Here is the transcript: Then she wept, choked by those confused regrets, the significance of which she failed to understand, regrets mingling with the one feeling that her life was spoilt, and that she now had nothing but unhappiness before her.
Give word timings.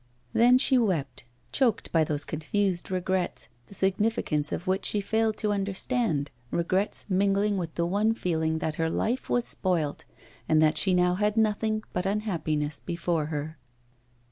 Then 0.33 0.57
she 0.57 0.79
wept, 0.79 1.25
choked 1.51 1.91
by 1.91 2.03
those 2.03 2.25
confused 2.25 2.89
regrets, 2.89 3.49
the 3.67 3.75
significance 3.75 4.51
of 4.51 4.65
which 4.65 4.85
she 4.85 4.99
failed 4.99 5.37
to 5.37 5.51
understand, 5.53 6.31
regrets 6.49 7.05
mingling 7.07 7.55
with 7.55 7.75
the 7.75 7.85
one 7.85 8.15
feeling 8.15 8.57
that 8.57 8.77
her 8.81 8.89
life 8.89 9.29
was 9.29 9.45
spoilt, 9.45 10.05
and 10.49 10.59
that 10.59 10.79
she 10.79 10.95
now 10.95 11.13
had 11.13 11.37
nothing 11.37 11.83
but 11.93 12.07
unhappiness 12.07 12.79
before 12.79 13.27
her. 13.27 13.59